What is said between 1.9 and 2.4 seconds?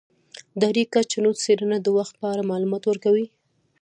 وخت په